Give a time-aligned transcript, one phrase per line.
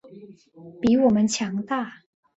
[0.81, 2.01] 比我们强大